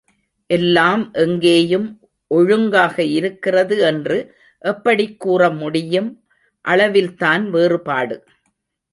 [0.47, 1.99] எல்லாம் எங்கேயும்
[2.27, 4.35] ஒழுங்காக இருக்கிறது என்று
[4.59, 6.15] எப்படிக் கூறமுடியும்,
[6.67, 8.23] அளவில்தான் வேறுபாடு.